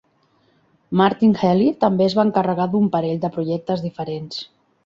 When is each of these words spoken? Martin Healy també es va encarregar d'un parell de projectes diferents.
Martin 1.01 1.35
Healy 1.43 1.67
també 1.85 2.07
es 2.07 2.17
va 2.21 2.25
encarregar 2.31 2.69
d'un 2.73 2.91
parell 2.97 3.23
de 3.27 3.33
projectes 3.37 3.89
diferents. 3.91 4.43